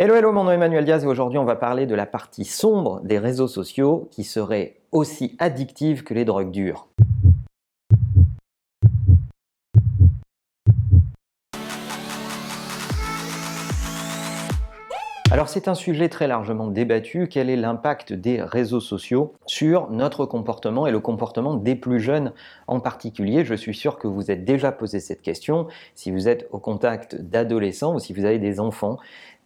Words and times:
Hello, 0.00 0.14
hello, 0.14 0.30
mon 0.30 0.44
nom 0.44 0.52
est 0.52 0.54
Emmanuel 0.54 0.84
Diaz 0.84 1.02
et 1.02 1.08
aujourd'hui 1.08 1.38
on 1.40 1.44
va 1.44 1.56
parler 1.56 1.84
de 1.84 1.96
la 1.96 2.06
partie 2.06 2.44
sombre 2.44 3.00
des 3.00 3.18
réseaux 3.18 3.48
sociaux 3.48 4.08
qui 4.12 4.22
serait 4.22 4.76
aussi 4.92 5.34
addictive 5.40 6.04
que 6.04 6.14
les 6.14 6.24
drogues 6.24 6.52
dures. 6.52 6.86
Alors 15.30 15.50
c'est 15.50 15.68
un 15.68 15.74
sujet 15.74 16.08
très 16.08 16.26
largement 16.26 16.68
débattu, 16.68 17.28
quel 17.28 17.50
est 17.50 17.56
l'impact 17.56 18.14
des 18.14 18.40
réseaux 18.40 18.80
sociaux 18.80 19.34
sur 19.46 19.90
notre 19.90 20.24
comportement 20.24 20.86
et 20.86 20.90
le 20.90 21.00
comportement 21.00 21.54
des 21.54 21.74
plus 21.74 22.00
jeunes 22.00 22.32
en 22.66 22.80
particulier? 22.80 23.44
Je 23.44 23.54
suis 23.54 23.74
sûr 23.74 23.98
que 23.98 24.08
vous 24.08 24.30
êtes 24.30 24.44
déjà 24.44 24.72
posé 24.72 25.00
cette 25.00 25.20
question. 25.20 25.66
Si 25.94 26.10
vous 26.10 26.28
êtes 26.28 26.48
au 26.50 26.58
contact 26.58 27.14
d'adolescents 27.16 27.94
ou 27.94 27.98
si 27.98 28.14
vous 28.14 28.24
avez 28.24 28.38
des 28.38 28.58
enfants 28.58 28.96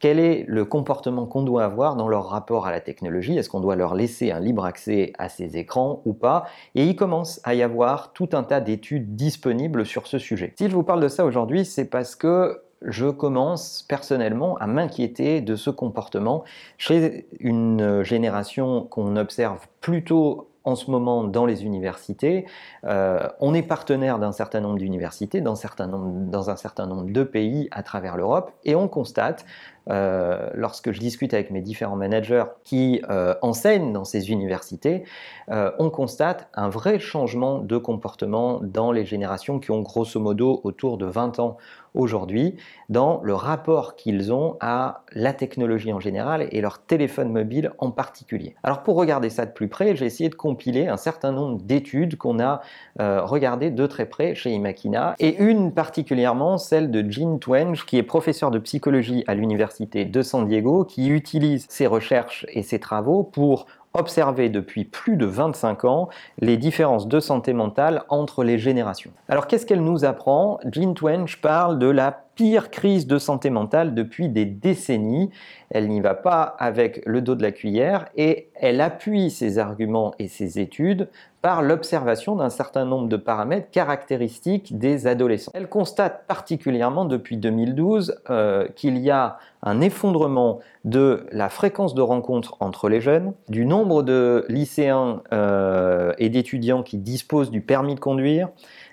quel 0.03 0.19
est 0.19 0.45
le 0.48 0.64
comportement 0.64 1.27
qu'on 1.27 1.45
doit 1.45 1.62
avoir 1.62 1.95
dans 1.95 2.09
leur 2.09 2.27
rapport 2.27 2.66
à 2.66 2.73
la 2.73 2.80
technologie? 2.80 3.38
Est-ce 3.38 3.48
qu'on 3.48 3.60
doit 3.60 3.77
leur 3.77 3.95
laisser 3.95 4.33
un 4.33 4.41
libre 4.41 4.65
accès 4.65 5.12
à 5.16 5.29
ces 5.29 5.56
écrans 5.56 6.02
ou 6.05 6.12
pas? 6.12 6.47
Et 6.74 6.87
il 6.87 6.97
commence 6.97 7.41
à 7.45 7.55
y 7.55 7.62
avoir 7.62 8.12
tout 8.12 8.29
un 8.33 8.43
tas 8.43 8.60
d'études 8.60 9.15
disponibles 9.15 9.87
sur 9.87 10.09
ce 10.09 10.19
sujet. 10.19 10.55
Si 10.59 10.69
je 10.69 10.74
vous 10.74 10.83
parle 10.83 11.01
de 11.01 11.07
ça 11.07 11.24
aujourd'hui, 11.24 11.65
c'est 11.65 11.84
parce 11.84 12.16
que 12.16 12.65
je 12.84 13.07
commence 13.07 13.84
personnellement 13.88 14.57
à 14.57 14.66
m'inquiéter 14.66 15.41
de 15.41 15.55
ce 15.55 15.70
comportement 15.70 16.43
chez 16.79 17.29
une 17.38 18.02
génération 18.02 18.82
qu'on 18.82 19.15
observe 19.15 19.69
plutôt 19.80 20.48
en 20.65 20.74
ce 20.74 20.91
moment 20.91 21.24
dans 21.24 21.46
les 21.46 21.65
universités. 21.65 22.46
Euh, 22.84 23.29
on 23.41 23.55
est 23.55 23.62
partenaire 23.62 24.19
d'un 24.19 24.32
certain 24.32 24.60
nombre 24.60 24.79
d'universités 24.79 25.41
dans, 25.41 25.55
dans, 25.87 26.51
un 26.51 26.57
certain 26.57 26.87
nombre 26.87 27.10
de 27.10 27.24
pays 27.24 27.69
à 27.71 27.82
travers 27.82 28.16
l'Europe 28.16 28.52
et 28.65 28.74
on 28.74 28.88
constate 28.88 29.45
euh, 29.91 30.48
lorsque 30.54 30.92
je 30.92 31.00
discute 31.00 31.34
avec 31.34 31.50
mes 31.50 31.60
différents 31.60 31.96
managers 31.96 32.45
qui 32.64 33.02
euh, 33.10 33.34
enseignent 33.42 33.92
dans 33.92 34.04
ces 34.04 34.30
universités, 34.30 35.04
euh, 35.51 35.70
on 35.79 35.90
constate 35.90 36.48
un 36.54 36.68
vrai 36.68 36.98
changement 36.98 37.59
de 37.59 37.76
comportement 37.79 38.60
dans 38.62 38.92
les 38.92 39.04
générations 39.04 39.59
qui 39.59 39.70
ont 39.70 39.80
grosso 39.80 40.20
modo 40.20 40.60
autour 40.65 40.98
de 40.98 41.07
20 41.07 41.40
ans 41.40 41.57
aujourd'hui, 41.95 42.57
dans 42.88 43.20
le 43.23 43.34
rapport 43.34 43.96
qu'ils 43.96 44.32
ont 44.32 44.57
à 44.60 45.02
la 45.12 45.34
technologie 45.34 45.92
en 45.92 46.01
général 46.01 46.48
et 46.51 46.62
leur 46.62 46.79
téléphone 46.79 47.30
mobile 47.30 47.73
en 47.76 47.90
particulier. 47.90 48.54
Alors 48.62 48.82
pour 48.82 48.96
regarder 48.96 49.29
ça 49.29 49.45
de 49.45 49.51
plus 49.51 49.68
près, 49.68 49.95
j'ai 49.95 50.07
essayé 50.07 50.30
de 50.30 50.35
compiler 50.35 50.88
un 50.88 50.96
certain 50.96 51.32
nombre 51.32 51.60
d'études 51.60 52.16
qu'on 52.16 52.40
a 52.40 52.62
regardées 52.98 53.70
de 53.70 53.87
très 53.87 54.07
près 54.07 54.35
chez 54.35 54.52
Imakina, 54.52 55.16
et 55.18 55.37
une 55.37 55.73
particulièrement 55.74 56.57
celle 56.57 56.90
de 56.90 57.10
Jean 57.10 57.37
Twenge, 57.38 57.85
qui 57.85 57.98
est 57.98 58.02
professeur 58.02 58.51
de 58.51 58.59
psychologie 58.59 59.23
à 59.26 59.35
l'université 59.35 59.71
de 59.80 60.23
San 60.23 60.46
Diego 60.46 60.84
qui 60.84 61.09
utilise 61.09 61.66
ses 61.68 61.87
recherches 61.87 62.46
et 62.48 62.62
ses 62.62 62.78
travaux 62.78 63.23
pour 63.23 63.66
observer 63.95 64.48
depuis 64.48 64.84
plus 64.84 65.16
de 65.16 65.26
25 65.26 65.84
ans 65.84 66.09
les 66.38 66.56
différences 66.56 67.09
de 67.09 67.20
santé 67.20 67.53
mentale 67.53 68.04
entre 68.09 68.44
les 68.44 68.59
générations. 68.59 69.10
Alors 69.28 69.47
qu'est-ce 69.47 69.66
qu'elle 69.66 69.82
nous 69.82 70.04
apprend? 70.04 70.59
Jean 70.70 70.94
Twenge 70.94 71.41
parle 71.41 71.78
de 71.78 71.88
la 71.88 72.25
pire 72.34 72.70
crise 72.70 73.06
de 73.06 73.19
santé 73.19 73.50
mentale 73.50 73.94
depuis 73.94 74.31
des 74.31 74.47
décennies. 74.47 75.31
Elle 75.70 75.88
n'y 75.88 76.00
va 76.00 76.14
pas 76.14 76.42
avec 76.59 77.03
le 77.04 77.20
dos 77.20 77.34
de 77.34 77.42
la 77.42 77.53
cuillère 77.53 78.06
et 78.16 78.48
elle 78.54 78.81
appuie 78.81 79.31
ses 79.31 79.59
arguments 79.59 80.14
et 80.19 80.28
ses 80.28 80.59
études 80.59 81.09
par 81.43 81.60
l'observation 81.60 82.37
d'un 82.37 82.50
certain 82.50 82.84
nombre 82.84 83.09
de 83.09 83.16
paramètres 83.16 83.69
caractéristiques 83.72 84.78
des 84.78 85.09
adolescents. 85.09 85.50
Elle 85.54 85.69
constate 85.69 86.25
particulièrement 86.28 87.04
depuis 87.04 87.37
2012 87.37 88.22
euh, 88.31 88.69
qu'il 88.76 88.97
y 88.97 89.10
a 89.10 89.38
un 89.65 89.81
effondrement 89.81 90.60
de 90.84 91.26
la 91.32 91.48
fréquence 91.48 91.94
de 91.94 92.00
rencontres 92.00 92.56
entre 92.60 92.88
les 92.88 93.00
jeunes, 93.00 93.34
du 93.48 93.66
nombre 93.66 94.04
de 94.04 94.47
lycéens 94.48 95.22
euh, 95.32 96.12
et 96.19 96.28
d'étudiants 96.28 96.84
qui 96.84 96.97
disposent 96.97 97.50
du 97.50 97.60
permis 97.60 97.97
de 97.97 98.00
conduire, 98.00 98.48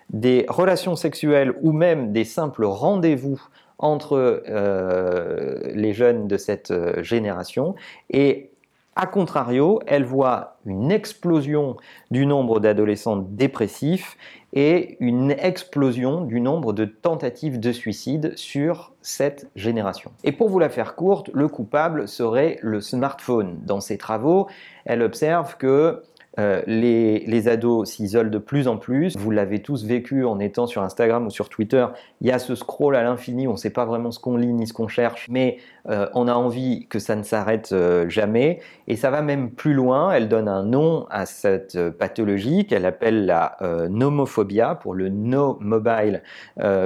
des 0.09 0.47
relations 0.49 0.95
sexuelles 0.95 1.53
ou 1.61 1.71
même 1.71 2.11
des 2.11 2.23
simples 2.23 2.65
rendez-vous 2.65 3.39
entre 3.77 4.43
euh, 4.49 5.71
les 5.75 5.93
jeunes 5.93 6.27
de 6.27 6.35
cette 6.35 6.73
génération 7.03 7.75
et 8.09 8.49
a 8.95 9.07
contrario, 9.07 9.79
elle 9.87 10.03
voit 10.03 10.57
une 10.65 10.91
explosion 10.91 11.77
du 12.11 12.25
nombre 12.25 12.59
d'adolescents 12.59 13.17
dépressifs 13.17 14.17
et 14.51 14.97
une 14.99 15.31
explosion 15.31 16.21
du 16.21 16.41
nombre 16.41 16.73
de 16.73 16.85
tentatives 16.85 17.59
de 17.59 17.71
suicide 17.71 18.33
sur 18.35 18.91
cette 19.01 19.49
génération. 19.55 20.11
Et 20.23 20.31
pour 20.31 20.49
vous 20.49 20.59
la 20.59 20.69
faire 20.69 20.95
courte, 20.95 21.29
le 21.33 21.47
coupable 21.47 22.07
serait 22.07 22.59
le 22.61 22.81
smartphone. 22.81 23.59
Dans 23.65 23.79
ses 23.79 23.97
travaux, 23.97 24.47
elle 24.85 25.01
observe 25.01 25.55
que 25.57 26.03
euh, 26.37 26.61
les, 26.67 27.47
ados 27.47 27.89
s'isolent 27.89 28.29
de 28.29 28.37
plus 28.37 28.67
en 28.67 28.77
plus. 28.77 29.17
Vous 29.17 29.31
l'avez 29.31 29.61
tous 29.61 29.85
vécu 29.85 30.25
en 30.25 30.39
étant 30.39 30.67
sur 30.67 30.83
Instagram 30.83 31.25
ou 31.25 31.29
sur 31.29 31.49
Twitter. 31.49 31.85
Il 32.21 32.27
y 32.27 32.31
a 32.31 32.39
ce 32.39 32.53
scroll 32.55 32.95
à 32.95 33.03
l'infini, 33.03 33.47
on 33.47 33.53
ne 33.53 33.57
sait 33.57 33.69
pas 33.71 33.85
vraiment 33.85 34.11
ce 34.11 34.19
qu'on 34.19 34.37
lit 34.37 34.53
ni 34.53 34.67
ce 34.67 34.73
qu'on 34.73 34.87
cherche, 34.87 35.27
mais 35.29 35.57
euh, 35.89 36.07
on 36.13 36.27
a 36.27 36.33
envie 36.33 36.85
que 36.87 36.99
ça 36.99 37.15
ne 37.15 37.23
s'arrête 37.23 37.71
euh, 37.71 38.07
jamais. 38.09 38.59
Et 38.87 38.95
ça 38.95 39.09
va 39.09 39.21
même 39.21 39.51
plus 39.51 39.73
loin. 39.73 40.11
Elle 40.11 40.27
donne 40.27 40.47
un 40.47 40.63
nom 40.63 41.07
à 41.09 41.25
cette 41.25 41.89
pathologie 41.91 42.67
qu'elle 42.67 42.85
appelle 42.85 43.25
la 43.25 43.57
nomophobia 43.89 44.75
pour 44.75 44.93
le 44.93 45.09
no 45.09 45.57
mobile 45.59 46.21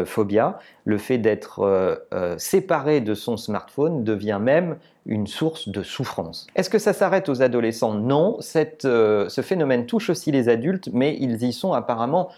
phobia. 0.06 0.60
Le 0.86 0.98
fait 0.98 1.18
d'être 1.18 2.06
séparé 2.38 3.00
de 3.00 3.14
son 3.14 3.38
smartphone 3.38 4.04
devient 4.04 4.40
même 4.42 4.76
une 5.06 5.28
source 5.28 5.70
de 5.70 5.84
souffrance. 5.84 6.48
Est-ce 6.56 6.70
que 6.70 6.80
ça 6.80 6.94
s'arrête 6.94 7.30
aux 7.30 7.42
adolescents? 7.42 7.94
Non, 7.94 8.40
euh, 8.86 9.30
ce 9.30 9.42
phénomène 9.42 9.86
touche 9.86 10.10
aussi 10.10 10.32
les 10.32 10.50
adultes, 10.50 10.90
mais 10.94 11.18
ils 11.20 11.44
y 11.44 11.54
sont 11.54 11.74
apparemment 11.74 12.30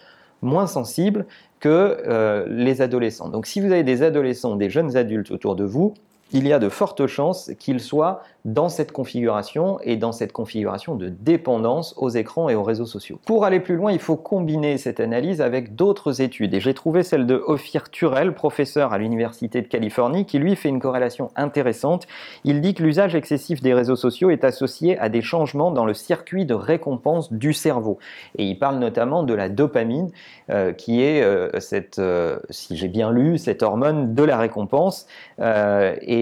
moins 0.42 0.66
sensibles 0.66 1.26
que 1.60 1.68
euh, 2.06 2.44
les 2.48 2.82
adolescents. 2.82 3.28
Donc 3.28 3.46
si 3.46 3.60
vous 3.60 3.72
avez 3.72 3.84
des 3.84 4.02
adolescents, 4.02 4.56
des 4.56 4.70
jeunes 4.70 4.96
adultes 4.96 5.30
autour 5.30 5.54
de 5.56 5.64
vous, 5.64 5.94
il 6.32 6.46
y 6.46 6.52
a 6.52 6.58
de 6.58 6.68
fortes 6.68 7.06
chances 7.06 7.50
qu'ils 7.58 7.80
soient 7.80 8.22
dans 8.44 8.68
cette 8.68 8.92
configuration 8.92 9.78
et 9.82 9.96
dans 9.96 10.12
cette 10.12 10.32
configuration 10.32 10.94
de 10.94 11.08
dépendance 11.08 11.94
aux 11.96 12.10
écrans 12.10 12.48
et 12.48 12.54
aux 12.54 12.62
réseaux 12.62 12.86
sociaux. 12.86 13.18
Pour 13.26 13.44
aller 13.44 13.58
plus 13.58 13.74
loin, 13.74 13.90
il 13.90 13.98
faut 13.98 14.16
combiner 14.16 14.78
cette 14.78 15.00
analyse 15.00 15.40
avec 15.40 15.74
d'autres 15.74 16.20
études 16.20 16.54
et 16.54 16.60
j'ai 16.60 16.72
trouvé 16.74 17.02
celle 17.02 17.26
de 17.26 17.42
Ophir 17.46 17.90
Turel, 17.90 18.34
professeur 18.34 18.92
à 18.92 18.98
l'Université 18.98 19.62
de 19.62 19.66
Californie, 19.66 20.26
qui 20.26 20.38
lui 20.38 20.54
fait 20.54 20.68
une 20.68 20.78
corrélation 20.78 21.30
intéressante. 21.34 22.06
Il 22.44 22.60
dit 22.60 22.74
que 22.74 22.84
l'usage 22.84 23.16
excessif 23.16 23.60
des 23.62 23.74
réseaux 23.74 23.96
sociaux 23.96 24.30
est 24.30 24.44
associé 24.44 24.96
à 24.98 25.08
des 25.08 25.22
changements 25.22 25.72
dans 25.72 25.84
le 25.84 25.94
circuit 25.94 26.46
de 26.46 26.54
récompense 26.54 27.32
du 27.32 27.52
cerveau. 27.52 27.98
Et 28.38 28.44
il 28.44 28.58
parle 28.58 28.78
notamment 28.78 29.24
de 29.24 29.34
la 29.34 29.48
dopamine, 29.48 30.10
euh, 30.50 30.72
qui 30.72 31.02
est 31.02 31.22
euh, 31.22 31.48
cette, 31.58 31.98
euh, 31.98 32.38
si 32.50 32.76
j'ai 32.76 32.88
bien 32.88 33.10
lu, 33.10 33.38
cette 33.38 33.64
hormone 33.64 34.14
de 34.14 34.22
la 34.22 34.38
récompense. 34.38 35.08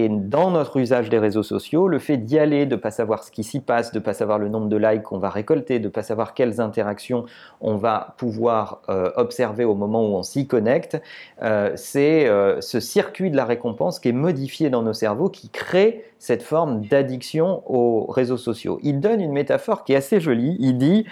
Dans 0.09 0.51
notre 0.51 0.77
usage 0.77 1.09
des 1.09 1.19
réseaux 1.19 1.43
sociaux, 1.43 1.87
le 1.87 1.99
fait 1.99 2.17
d'y 2.17 2.39
aller, 2.39 2.65
de 2.65 2.75
ne 2.75 2.79
pas 2.79 2.91
savoir 2.91 3.23
ce 3.23 3.31
qui 3.31 3.43
s'y 3.43 3.59
passe, 3.59 3.91
de 3.91 3.99
ne 3.99 4.03
pas 4.03 4.13
savoir 4.13 4.39
le 4.39 4.49
nombre 4.49 4.67
de 4.67 4.77
likes 4.77 5.03
qu'on 5.03 5.19
va 5.19 5.29
récolter, 5.29 5.79
de 5.79 5.85
ne 5.85 5.89
pas 5.89 6.03
savoir 6.03 6.33
quelles 6.33 6.61
interactions 6.61 7.25
on 7.61 7.75
va 7.75 8.15
pouvoir 8.17 8.81
euh, 8.89 9.11
observer 9.15 9.65
au 9.65 9.75
moment 9.75 10.01
où 10.01 10.15
on 10.15 10.23
s'y 10.23 10.47
connecte, 10.47 11.01
euh, 11.41 11.71
c'est 11.75 12.27
euh, 12.27 12.61
ce 12.61 12.79
circuit 12.79 13.31
de 13.31 13.35
la 13.35 13.45
récompense 13.45 13.99
qui 13.99 14.09
est 14.09 14.13
modifié 14.13 14.69
dans 14.69 14.81
nos 14.81 14.93
cerveaux, 14.93 15.29
qui 15.29 15.49
crée 15.49 16.03
cette 16.17 16.41
forme 16.41 16.81
d'addiction 16.85 17.61
aux 17.67 18.05
réseaux 18.07 18.37
sociaux. 18.37 18.79
Il 18.81 18.99
donne 18.99 19.21
une 19.21 19.33
métaphore 19.33 19.83
qui 19.83 19.93
est 19.93 19.97
assez 19.97 20.19
jolie. 20.19 20.55
Il 20.59 20.77
dit 20.77 21.05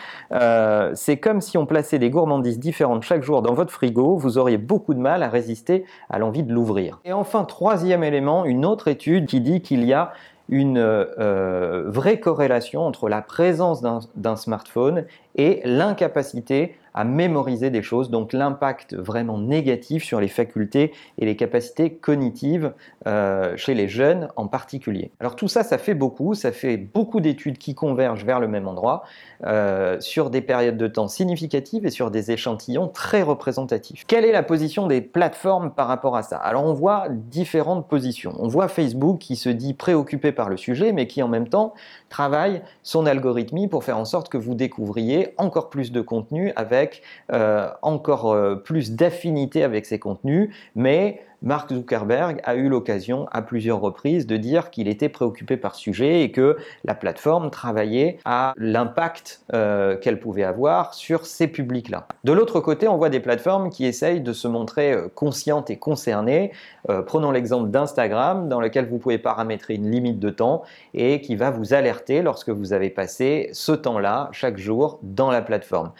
c'est 0.95 1.17
comme 1.17 1.41
si 1.41 1.57
on 1.57 1.65
plaçait 1.67 1.99
des 1.99 2.09
gourmandises 2.09 2.57
différentes 2.57 3.03
chaque 3.03 3.21
jour 3.21 3.41
dans 3.41 3.53
votre 3.53 3.71
frigo, 3.71 4.15
vous 4.15 4.37
auriez 4.37 4.57
beaucoup 4.57 4.93
de 4.93 4.99
mal 4.99 5.23
à 5.23 5.29
résister 5.29 5.85
à 6.09 6.19
l'envie 6.19 6.43
de 6.43 6.53
l'ouvrir. 6.53 6.99
Et 7.05 7.13
enfin, 7.13 7.43
troisième 7.43 8.03
élément, 8.03 8.45
une 8.45 8.65
autre 8.65 8.72
étude 8.87 9.27
qui 9.27 9.41
dit 9.41 9.61
qu'il 9.61 9.83
y 9.83 9.93
a 9.93 10.13
une 10.49 10.77
euh, 10.77 11.83
vraie 11.87 12.19
corrélation 12.19 12.85
entre 12.85 13.07
la 13.07 13.21
présence 13.21 13.81
d'un 13.81 14.35
smartphone 14.35 15.05
et 15.35 15.61
l'incapacité 15.65 16.75
à 16.93 17.03
mémoriser 17.03 17.69
des 17.69 17.81
choses, 17.81 18.09
donc 18.09 18.33
l'impact 18.33 18.95
vraiment 18.95 19.39
négatif 19.39 20.03
sur 20.03 20.19
les 20.19 20.27
facultés 20.27 20.93
et 21.17 21.25
les 21.25 21.35
capacités 21.35 21.93
cognitives 21.93 22.73
euh, 23.07 23.53
chez 23.57 23.73
les 23.73 23.87
jeunes 23.87 24.27
en 24.35 24.47
particulier. 24.47 25.11
Alors 25.19 25.35
tout 25.35 25.47
ça, 25.47 25.63
ça 25.63 25.77
fait 25.77 25.95
beaucoup, 25.95 26.35
ça 26.35 26.51
fait 26.51 26.77
beaucoup 26.77 27.19
d'études 27.19 27.57
qui 27.57 27.73
convergent 27.73 28.25
vers 28.25 28.39
le 28.39 28.47
même 28.47 28.67
endroit 28.67 29.03
euh, 29.45 29.99
sur 29.99 30.29
des 30.29 30.41
périodes 30.41 30.77
de 30.77 30.87
temps 30.87 31.07
significatives 31.07 31.85
et 31.85 31.89
sur 31.89 32.11
des 32.11 32.31
échantillons 32.31 32.87
très 32.87 33.23
représentatifs. 33.23 34.05
Quelle 34.07 34.25
est 34.25 34.31
la 34.31 34.43
position 34.43 34.87
des 34.87 35.01
plateformes 35.01 35.71
par 35.71 35.87
rapport 35.87 36.15
à 36.15 36.21
ça? 36.21 36.37
Alors 36.37 36.63
on 36.63 36.73
voit 36.73 37.07
différentes 37.09 37.87
positions. 37.87 38.33
On 38.39 38.47
voit 38.47 38.67
Facebook 38.67 39.17
qui 39.19 39.35
se 39.35 39.49
dit 39.49 39.73
préoccupé 39.73 40.31
par 40.31 40.49
le 40.49 40.57
sujet, 40.57 40.91
mais 40.91 41.07
qui 41.07 41.23
en 41.23 41.27
même 41.27 41.47
temps 41.47 41.73
travaille 42.09 42.61
son 42.83 43.05
algorithmie 43.05 43.67
pour 43.67 43.83
faire 43.83 43.97
en 43.97 44.05
sorte 44.05 44.29
que 44.29 44.37
vous 44.37 44.53
découvriez 44.53 45.22
encore 45.37 45.69
plus 45.69 45.91
de 45.91 46.01
contenu 46.01 46.51
avec 46.55 47.01
euh, 47.31 47.69
encore 47.81 48.31
euh, 48.31 48.55
plus 48.55 48.91
d'affinité 48.91 49.63
avec 49.63 49.85
ces 49.85 49.99
contenus, 49.99 50.49
mais 50.75 51.21
Mark 51.43 51.73
Zuckerberg 51.73 52.39
a 52.45 52.55
eu 52.55 52.69
l'occasion 52.69 53.27
à 53.31 53.41
plusieurs 53.41 53.81
reprises 53.81 54.25
de 54.25 54.37
dire 54.37 54.71
qu'il 54.71 54.87
était 54.87 55.09
préoccupé 55.09 55.57
par 55.57 55.75
sujet 55.75 56.21
et 56.21 56.31
que 56.31 56.55
la 56.85 56.95
plateforme 56.95 57.51
travaillait 57.51 58.17
à 58.23 58.53
l'impact 58.55 59.41
euh, 59.53 59.97
qu'elle 59.97 60.21
pouvait 60.21 60.43
avoir 60.43 60.93
sur 60.93 61.25
ces 61.25 61.47
publics-là. 61.47 62.07
De 62.23 62.31
l'autre 62.31 62.61
côté, 62.61 62.87
on 62.87 62.95
voit 62.95 63.09
des 63.09 63.19
plateformes 63.19 63.69
qui 63.69 63.85
essayent 63.85 64.21
de 64.21 64.31
se 64.31 64.47
montrer 64.47 64.93
euh, 64.93 65.09
conscientes 65.13 65.69
et 65.69 65.75
concernées. 65.75 66.53
Euh, 66.89 67.01
prenons 67.01 67.31
l'exemple 67.31 67.69
d'Instagram, 67.69 68.47
dans 68.47 68.61
lequel 68.61 68.87
vous 68.87 68.97
pouvez 68.97 69.17
paramétrer 69.17 69.75
une 69.75 69.91
limite 69.91 70.19
de 70.19 70.29
temps 70.29 70.63
et 70.93 71.19
qui 71.19 71.35
va 71.35 71.51
vous 71.51 71.73
alerter 71.73 72.21
lorsque 72.21 72.49
vous 72.49 72.71
avez 72.71 72.89
passé 72.89 73.49
ce 73.51 73.73
temps-là 73.73 74.29
chaque 74.31 74.57
jour 74.57 74.99
dans 75.03 75.29
la 75.29 75.41
plateforme. 75.41 75.91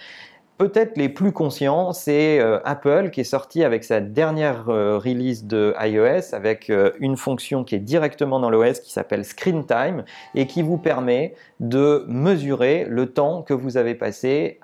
Peut-être 0.60 0.98
les 0.98 1.10
plus 1.10 1.32
conscients, 1.32 1.94
c'est 1.94 2.40
euh, 2.40 2.60
Apple 2.64 3.10
qui 3.10 3.22
est 3.22 3.26
sorti 3.26 3.64
avec 3.64 3.84
sa 3.84 4.02
dernière 4.02 4.70
euh, 4.70 5.00
release 5.00 5.46
de 5.46 5.74
iOS 5.82 6.36
avec 6.36 6.70
euh, 6.70 6.92
une 7.00 7.18
fonction 7.18 7.64
qui 7.64 7.74
est 7.74 7.80
directement 7.80 8.40
dans 8.40 8.52
l'OS 8.52 8.80
qui 8.80 8.92
s'appelle 8.92 9.26
Screen 9.26 9.66
Time 9.66 10.04
et 10.36 10.46
qui 10.46 10.62
vous 10.62 10.78
permet 10.78 11.34
de 11.60 12.06
mesurer 12.08 12.86
le 12.88 13.08
temps 13.08 13.42
que 13.42 13.56
vous 13.56 13.78
avez 13.78 13.96
passé 13.96 14.60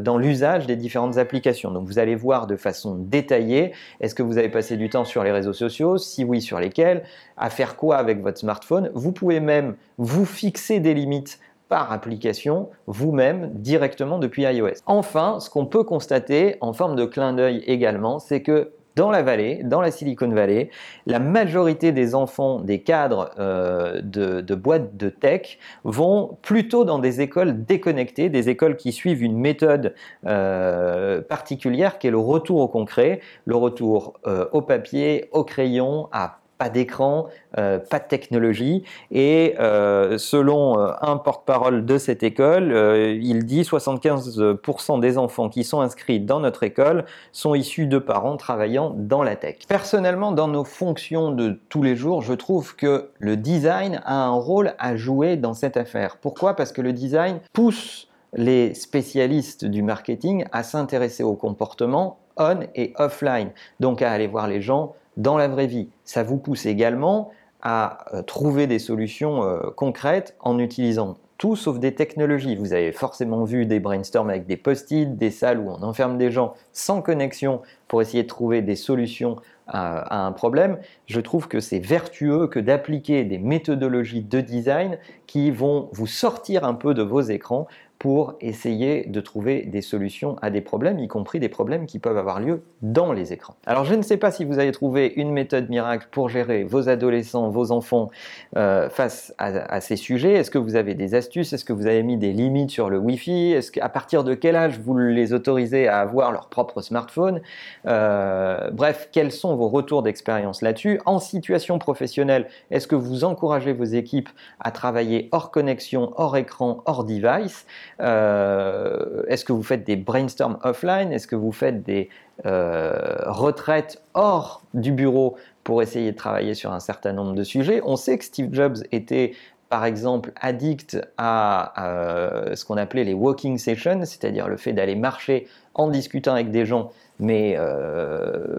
dans 0.00 0.18
l'usage 0.18 0.66
des 0.66 0.74
différentes 0.74 1.18
applications. 1.18 1.70
Donc 1.70 1.86
vous 1.86 1.98
allez 1.98 2.16
voir 2.16 2.46
de 2.46 2.56
façon 2.56 2.96
détaillée, 2.96 3.72
est-ce 4.00 4.14
que 4.14 4.22
vous 4.22 4.38
avez 4.38 4.48
passé 4.48 4.76
du 4.76 4.88
temps 4.88 5.04
sur 5.04 5.22
les 5.22 5.32
réseaux 5.32 5.52
sociaux, 5.52 5.98
si 5.98 6.24
oui 6.24 6.40
sur 6.40 6.58
lesquels, 6.58 7.04
à 7.36 7.50
faire 7.50 7.76
quoi 7.76 7.98
avec 7.98 8.20
votre 8.22 8.38
smartphone. 8.38 8.90
Vous 8.94 9.12
pouvez 9.12 9.38
même 9.38 9.76
vous 9.98 10.24
fixer 10.24 10.80
des 10.80 10.94
limites 10.94 11.38
par 11.70 11.92
application 11.92 12.68
vous-même 12.86 13.52
directement 13.54 14.18
depuis 14.18 14.42
iOS. 14.42 14.82
Enfin, 14.84 15.38
ce 15.40 15.48
qu'on 15.48 15.64
peut 15.64 15.84
constater 15.84 16.56
en 16.60 16.74
forme 16.74 16.96
de 16.96 17.04
clin 17.06 17.32
d'œil 17.32 17.62
également, 17.66 18.18
c'est 18.18 18.42
que 18.42 18.72
dans 18.96 19.10
la 19.10 19.22
vallée, 19.22 19.62
dans 19.62 19.80
la 19.80 19.92
Silicon 19.92 20.28
Valley, 20.28 20.68
la 21.06 21.20
majorité 21.20 21.92
des 21.92 22.16
enfants 22.16 22.58
des 22.58 22.82
cadres 22.82 23.30
euh, 23.38 24.00
de, 24.02 24.54
boîtes 24.54 24.96
de 24.96 25.08
tech 25.08 25.58
vont 25.84 26.36
plutôt 26.42 26.84
dans 26.84 26.98
des 26.98 27.20
écoles 27.20 27.64
déconnectées, 27.64 28.28
des 28.28 28.48
écoles 28.48 28.76
qui 28.76 28.90
suivent 28.90 29.22
une 29.22 29.38
méthode 29.38 29.94
euh, 30.26 31.22
particulière 31.22 31.98
qui 31.98 32.08
est 32.08 32.10
le 32.10 32.18
retour 32.18 32.60
au 32.60 32.68
concret, 32.68 33.20
le 33.44 33.54
retour 33.54 34.18
euh, 34.26 34.46
au 34.52 34.60
papier, 34.60 35.28
au 35.30 35.44
crayon, 35.44 36.08
à 36.10 36.39
pas 36.60 36.68
d'écran, 36.68 37.28
euh, 37.56 37.78
pas 37.78 37.98
de 37.98 38.04
technologie. 38.04 38.84
Et 39.10 39.54
euh, 39.58 40.18
selon 40.18 40.78
euh, 40.78 40.92
un 41.00 41.16
porte-parole 41.16 41.86
de 41.86 41.96
cette 41.96 42.22
école, 42.22 42.70
il 43.18 43.46
dit 43.46 43.62
75% 43.62 45.00
des 45.00 45.16
enfants 45.16 45.48
qui 45.48 45.64
sont 45.64 45.80
inscrits 45.80 46.20
dans 46.20 46.38
notre 46.38 46.62
école 46.62 47.06
sont 47.32 47.54
issus 47.54 47.86
de 47.86 47.96
parents 47.96 48.36
travaillant 48.36 48.94
dans 48.94 49.22
la 49.22 49.36
tech. 49.36 49.56
Personnellement, 49.68 50.32
dans 50.32 50.48
nos 50.48 50.64
fonctions 50.64 51.30
de 51.30 51.58
tous 51.70 51.82
les 51.82 51.96
jours, 51.96 52.20
je 52.20 52.34
trouve 52.34 52.76
que 52.76 53.08
le 53.18 53.38
design 53.38 54.02
a 54.04 54.26
un 54.26 54.32
rôle 54.32 54.74
à 54.78 54.96
jouer 54.96 55.38
dans 55.38 55.54
cette 55.54 55.78
affaire. 55.78 56.18
Pourquoi? 56.20 56.56
Parce 56.56 56.72
que 56.72 56.82
le 56.82 56.92
design 56.92 57.38
pousse 57.54 58.08
les 58.34 58.74
spécialistes 58.74 59.64
du 59.64 59.82
marketing 59.82 60.44
à 60.52 60.62
s'intéresser 60.62 61.22
au 61.22 61.36
comportement 61.36 62.18
on 62.36 62.60
et 62.74 62.94
offline, 62.96 63.50
donc 63.80 64.02
à 64.02 64.10
aller 64.10 64.26
voir 64.26 64.48
les 64.48 64.62
gens 64.62 64.94
dans 65.16 65.36
la 65.36 65.48
vraie 65.48 65.66
vie. 65.66 65.88
Ça 66.04 66.22
vous 66.22 66.38
pousse 66.38 66.66
également 66.66 67.30
à 67.62 68.04
euh, 68.14 68.22
trouver 68.22 68.66
des 68.66 68.78
solutions 68.78 69.42
euh, 69.44 69.70
concrètes 69.76 70.36
en 70.40 70.58
utilisant 70.58 71.16
tout 71.40 71.56
sauf 71.56 71.78
des 71.78 71.94
technologies. 71.94 72.54
Vous 72.54 72.74
avez 72.74 72.92
forcément 72.92 73.44
vu 73.44 73.64
des 73.64 73.80
brainstorms 73.80 74.28
avec 74.28 74.46
des 74.46 74.58
post-it, 74.58 75.16
des 75.16 75.30
salles 75.30 75.58
où 75.58 75.70
on 75.70 75.82
enferme 75.82 76.18
des 76.18 76.30
gens 76.30 76.52
sans 76.72 77.00
connexion 77.00 77.62
pour 77.88 78.02
essayer 78.02 78.24
de 78.24 78.28
trouver 78.28 78.60
des 78.60 78.76
solutions 78.76 79.36
à, 79.66 80.26
un 80.26 80.32
problème. 80.32 80.78
Je 81.06 81.18
trouve 81.20 81.48
que 81.48 81.60
c'est 81.60 81.78
vertueux 81.78 82.46
que 82.46 82.58
d'appliquer 82.60 83.24
des 83.24 83.38
méthodologies 83.38 84.22
de 84.22 84.40
design 84.42 84.98
qui 85.26 85.50
vont 85.50 85.88
vous 85.92 86.06
sortir 86.06 86.64
un 86.64 86.74
peu 86.74 86.92
de 86.92 87.02
vos 87.02 87.22
écrans 87.22 87.66
pour 88.00 88.32
essayer 88.40 89.04
de 89.04 89.20
trouver 89.20 89.60
des 89.60 89.82
solutions 89.82 90.36
à 90.40 90.48
des 90.48 90.62
problèmes, 90.62 90.98
y 90.98 91.06
compris 91.06 91.38
des 91.38 91.50
problèmes 91.50 91.84
qui 91.84 91.98
peuvent 91.98 92.16
avoir 92.16 92.40
lieu 92.40 92.62
dans 92.80 93.12
les 93.12 93.34
écrans. 93.34 93.56
Alors 93.66 93.84
je 93.84 93.94
ne 93.94 94.00
sais 94.00 94.16
pas 94.16 94.30
si 94.30 94.46
vous 94.46 94.58
avez 94.58 94.72
trouvé 94.72 95.12
une 95.16 95.30
méthode 95.30 95.68
miracle 95.68 96.08
pour 96.10 96.30
gérer 96.30 96.64
vos 96.64 96.88
adolescents, 96.88 97.50
vos 97.50 97.72
enfants 97.72 98.10
euh, 98.56 98.88
face 98.88 99.34
à, 99.36 99.82
ces 99.82 99.96
sujets. 99.96 100.32
Est-ce 100.32 100.50
que 100.50 100.56
vous 100.56 100.76
avez 100.76 100.94
des 100.94 101.14
astuces? 101.14 101.52
Est-ce 101.52 101.66
que 101.66 101.74
vous 101.74 101.86
avez 101.86 102.02
mis 102.02 102.16
des 102.16 102.32
limites 102.32 102.70
sur 102.70 102.88
le 102.88 102.96
Wi-Fi? 102.96 103.52
Est-ce 103.52 103.70
qu'à 103.70 103.90
partir 103.90 104.24
de 104.24 104.32
quel 104.32 104.56
âge 104.56 104.78
vous 104.78 104.96
les 104.96 105.34
autorisez 105.34 105.86
à 105.86 106.00
avoir 106.00 106.32
leur 106.32 106.48
propre 106.48 106.80
smartphone? 106.80 107.42
Euh, 107.86 108.70
Bref, 108.70 109.10
quels 109.12 109.30
sont 109.30 109.56
vos 109.56 109.68
retours 109.68 110.02
d'expérience 110.02 110.62
là-dessus? 110.62 111.02
En 111.04 111.18
situation 111.18 111.78
professionnelle, 111.78 112.48
est-ce 112.70 112.86
que 112.86 112.96
vous 112.96 113.24
encouragez 113.24 113.74
vos 113.74 113.84
équipes 113.84 114.30
à 114.58 114.70
travailler 114.70 115.28
hors 115.32 115.50
connexion, 115.50 116.14
hors 116.16 116.38
écran, 116.38 116.82
hors 116.86 117.04
device? 117.04 117.66
Euh, 118.00 119.22
est-ce 119.28 119.44
que 119.44 119.52
vous 119.52 119.62
faites 119.62 119.84
des 119.84 119.96
brainstorms 119.96 120.58
offline? 120.62 121.12
Est-ce 121.12 121.26
que 121.26 121.36
vous 121.36 121.52
faites 121.52 121.82
des 121.82 122.08
euh, 122.46 122.92
retraites 123.26 124.02
hors 124.14 124.62
du 124.74 124.92
bureau 124.92 125.36
pour 125.64 125.82
essayer 125.82 126.12
de 126.12 126.16
travailler 126.16 126.54
sur 126.54 126.72
un 126.72 126.80
certain 126.80 127.12
nombre 127.12 127.34
de 127.34 127.44
sujets? 127.44 127.80
On 127.84 127.96
sait 127.96 128.18
que 128.18 128.24
Steve 128.24 128.52
Jobs 128.52 128.78
était 128.92 129.32
par 129.68 129.84
exemple 129.84 130.32
addict 130.40 131.00
à 131.16 131.84
euh, 131.86 132.56
ce 132.56 132.64
qu'on 132.64 132.76
appelait 132.76 133.04
les 133.04 133.14
walking 133.14 133.56
sessions, 133.56 134.00
c'est-à-dire 134.00 134.48
le 134.48 134.56
fait 134.56 134.72
d'aller 134.72 134.96
marcher 134.96 135.46
en 135.74 135.88
discutant 135.88 136.32
avec 136.32 136.50
des 136.50 136.66
gens, 136.66 136.90
mais 137.20 137.56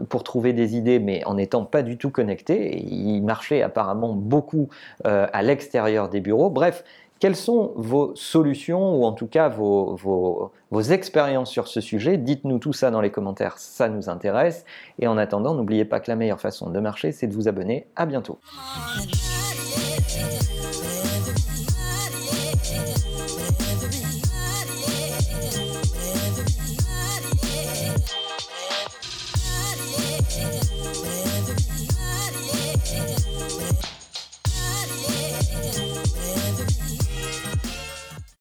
pour 0.09 0.23
trouver 0.23 0.53
des 0.53 0.77
idées, 0.77 0.99
mais 0.99 1.25
en 1.25 1.33
n'étant 1.33 1.65
pas 1.65 1.81
du 1.81 1.97
tout 1.97 2.09
connecté. 2.09 2.77
il 2.77 3.21
marchait 3.21 3.61
apparemment 3.61 4.13
beaucoup 4.13 4.69
à 5.03 5.41
l'extérieur 5.41 6.07
des 6.07 6.21
bureaux. 6.21 6.49
Bref, 6.49 6.85
quelles 7.21 7.35
sont 7.35 7.73
vos 7.75 8.15
solutions 8.15 8.95
ou 8.95 9.05
en 9.05 9.13
tout 9.13 9.27
cas 9.27 9.47
vos, 9.47 9.95
vos, 9.95 10.81
expériences 10.81 11.51
sur 11.51 11.67
ce 11.67 11.79
sujet? 11.79 12.17
Dites-nous 12.17 12.57
tout 12.57 12.73
ça 12.73 12.89
dans 12.89 12.99
les 12.99 13.11
commentaires, 13.11 13.59
ça 13.59 13.89
nous 13.89 14.09
intéresse. 14.09 14.65
Et 14.97 15.05
en 15.05 15.19
attendant, 15.19 15.53
n'oubliez 15.53 15.85
pas 15.85 15.99
que 15.99 16.09
la 16.09 16.15
meilleure 16.15 16.41
façon 16.41 16.71
de 16.71 16.79
marcher, 16.79 17.11
c'est 17.11 17.27
de 17.27 17.33
vous 17.35 17.47
abonner. 17.47 17.85
À 17.95 18.07
bientôt. 18.07 18.39